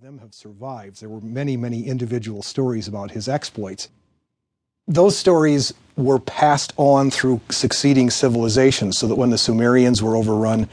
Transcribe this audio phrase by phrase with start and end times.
[0.00, 0.98] of them have survived.
[0.98, 3.90] There were many, many individual stories about his exploits.
[4.88, 10.70] Those stories were passed on through succeeding civilizations, so that when the Sumerians were overrun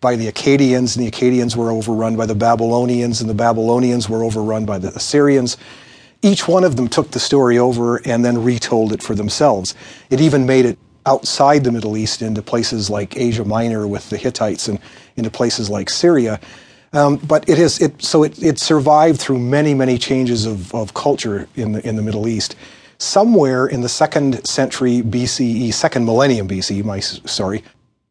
[0.00, 4.22] by the Akkadians, and the Akkadians were overrun by the Babylonians, and the Babylonians were
[4.22, 5.56] overrun by the Assyrians,
[6.22, 9.74] each one of them took the story over and then retold it for themselves.
[10.08, 14.16] It even made it outside the Middle East into places like Asia Minor with the
[14.16, 14.78] Hittites and
[15.16, 16.38] into places like Syria.
[16.92, 20.94] Um, but it has it so it, it survived through many many changes of, of
[20.94, 22.56] culture in the in the Middle East.
[22.98, 27.62] Somewhere in the second century BCE, second millennium BCE, my sorry,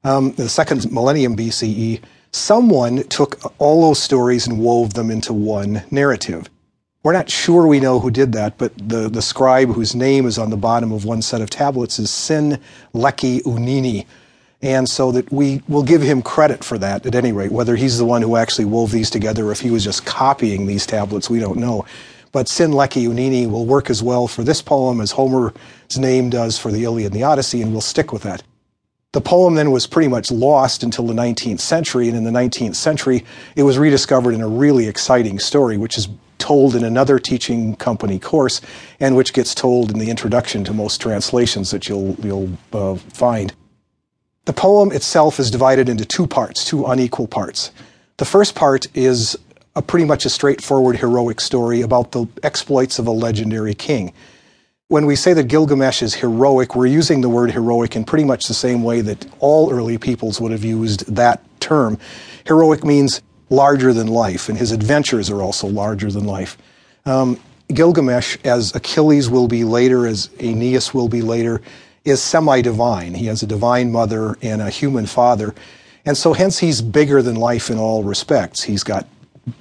[0.03, 2.01] um, the second millennium BCE,
[2.31, 6.49] someone took all those stories and wove them into one narrative.
[7.03, 10.37] We're not sure we know who did that, but the, the scribe whose name is
[10.37, 12.59] on the bottom of one set of tablets is Sin
[12.93, 14.05] Leki Unini.
[14.61, 17.51] And so that we will give him credit for that at any rate.
[17.51, 20.65] Whether he's the one who actually wove these together or if he was just copying
[20.65, 21.85] these tablets, we don't know.
[22.31, 25.53] But Sin Leki Unini will work as well for this poem as Homer's
[25.97, 28.43] name does for the Iliad and the Odyssey, and we'll stick with that.
[29.13, 32.75] The poem then was pretty much lost until the 19th century, and in the 19th
[32.75, 37.75] century, it was rediscovered in a really exciting story, which is told in another teaching
[37.77, 38.61] company course,
[38.99, 43.53] and which gets told in the introduction to most translations that you'll you'll uh, find.
[44.47, 47.71] The poem itself is divided into two parts, two unequal parts.
[48.15, 49.37] The first part is
[49.75, 54.13] a pretty much a straightforward heroic story about the exploits of a legendary king.
[54.87, 58.47] When we say that Gilgamesh is heroic, we're using the word heroic in pretty much
[58.47, 61.99] the same way that all early peoples would have used that term.
[62.45, 66.57] Heroic means larger than life, and his adventures are also larger than life.
[67.05, 67.37] Um,
[67.73, 71.61] Gilgamesh, as Achilles will be later, as Aeneas will be later,
[72.07, 73.13] is semi divine.
[73.13, 75.53] He has a divine mother and a human father.
[76.05, 78.63] And so, hence, he's bigger than life in all respects.
[78.63, 79.07] He's got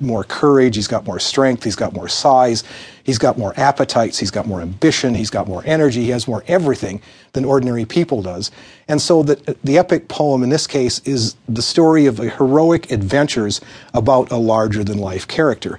[0.00, 2.64] more courage, he's got more strength, he's got more size,
[3.04, 6.42] he's got more appetites, he's got more ambition, he's got more energy, he has more
[6.48, 7.00] everything
[7.32, 8.50] than ordinary people does.
[8.88, 13.60] And so the, the epic poem in this case is the story of heroic adventures
[13.94, 15.78] about a larger than life character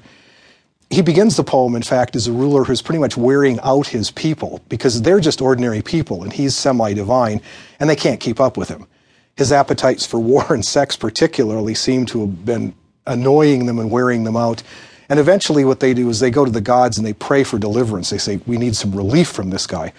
[0.89, 4.09] he begins the poem, in fact, as a ruler who's pretty much wearing out his
[4.09, 7.41] people because they're just ordinary people and he's semi divine
[7.79, 8.87] and they can't keep up with him.
[9.35, 12.73] His appetites for war and sex, particularly, seem to have been
[13.05, 14.63] annoying them and wearing them out.
[15.09, 17.59] And eventually, what they do is they go to the gods and they pray for
[17.59, 18.09] deliverance.
[18.09, 19.93] They say, We need some relief from this guy.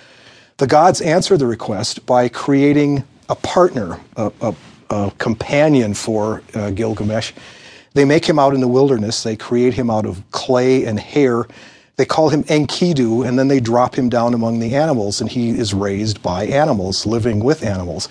[0.56, 4.55] The gods answer the request by creating a partner, a, a,
[4.91, 7.32] a companion for uh, Gilgamesh
[7.94, 9.22] they make him out in the wilderness.
[9.22, 11.47] They create him out of clay and hair.
[11.97, 15.50] They call him Enkidu, and then they drop him down among the animals, and he
[15.50, 18.09] is raised by animals, living with animals.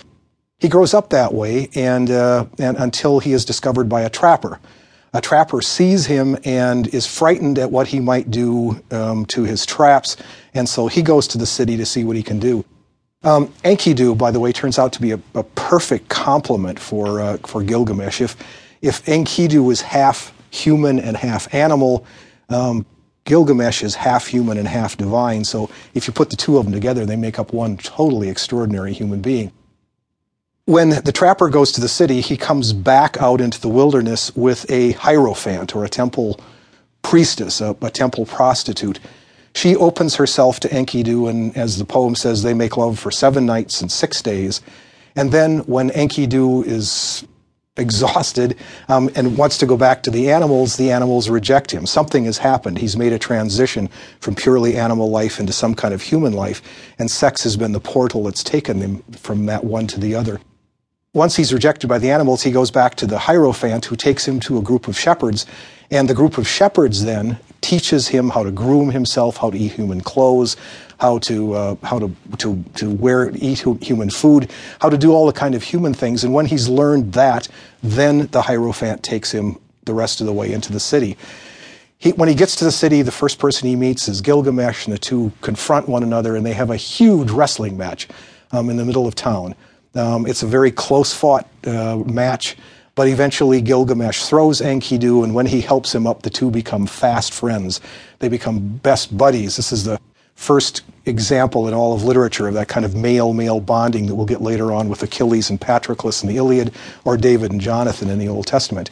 [0.58, 4.60] He grows up that way, and, uh, and until he is discovered by a trapper.
[5.14, 9.64] A trapper sees him and is frightened at what he might do um, to his
[9.64, 10.16] traps,
[10.52, 12.64] and so he goes to the city to see what he can do.
[13.22, 17.38] Um, Enkidu, by the way, turns out to be a, a perfect complement for uh,
[17.38, 18.20] for Gilgamesh.
[18.20, 18.36] If
[18.82, 22.06] if Enkidu was half human and half animal,
[22.48, 22.86] um,
[23.24, 25.44] Gilgamesh is half human and half divine.
[25.44, 28.94] So if you put the two of them together, they make up one totally extraordinary
[28.94, 29.52] human being.
[30.64, 34.70] When the trapper goes to the city, he comes back out into the wilderness with
[34.70, 36.40] a hierophant or a temple
[37.02, 38.98] priestess, a, a temple prostitute.
[39.54, 43.44] She opens herself to Enkidu, and as the poem says, they make love for seven
[43.44, 44.62] nights and six days.
[45.16, 47.26] And then when Enkidu is
[47.78, 48.56] exhausted
[48.88, 51.86] um, and wants to go back to the animals, the animals reject him.
[51.86, 52.78] Something has happened.
[52.78, 53.88] He's made a transition
[54.20, 56.62] from purely animal life into some kind of human life,
[56.98, 60.40] and sex has been the portal that's taken him from that one to the other.
[61.14, 64.38] Once he's rejected by the animals, he goes back to the Hierophant, who takes him
[64.40, 65.46] to a group of shepherds,
[65.90, 69.72] and the group of shepherds then teaches him how to groom himself, how to eat
[69.72, 70.56] human clothes,
[70.98, 75.26] how to uh, how to to to wear eat human food, how to do all
[75.26, 76.24] the kind of human things.
[76.24, 77.48] And when he's learned that,
[77.82, 81.16] then the Hierophant takes him the rest of the way into the city.
[81.98, 84.94] He, when he gets to the city, the first person he meets is Gilgamesh, and
[84.94, 88.06] the two confront one another, and they have a huge wrestling match
[88.52, 89.54] um, in the middle of town.
[89.94, 92.56] Um, it's a very close fought uh, match.
[92.98, 97.32] But eventually, Gilgamesh throws Enkidu, and when he helps him up, the two become fast
[97.32, 97.80] friends.
[98.18, 99.54] They become best buddies.
[99.54, 100.00] This is the
[100.34, 104.26] first example in all of literature of that kind of male male bonding that we'll
[104.26, 106.74] get later on with Achilles and Patroclus in the Iliad
[107.04, 108.90] or David and Jonathan in the Old Testament.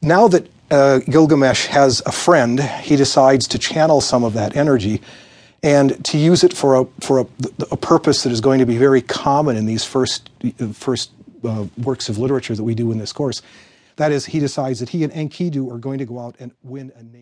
[0.00, 5.02] Now that uh, Gilgamesh has a friend, he decides to channel some of that energy
[5.62, 7.26] and to use it for a, for a,
[7.70, 10.30] a purpose that is going to be very common in these first,
[10.72, 11.10] first
[11.44, 13.42] uh, works of literature that we do in this course.
[13.96, 16.92] That is, he decides that he and Enkidu are going to go out and win
[16.96, 17.14] a name.